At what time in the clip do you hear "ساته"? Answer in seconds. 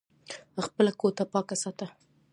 1.61-1.87